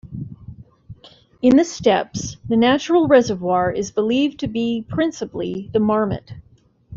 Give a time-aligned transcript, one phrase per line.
[1.43, 6.33] In the steppes, the natural reservoir is believed to be principally the marmot.